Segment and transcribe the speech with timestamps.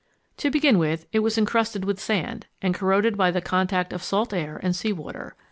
[0.37, 4.33] To begin with, it was encrusted with sand and corroded by the contact of salt
[4.33, 5.35] air and seawater.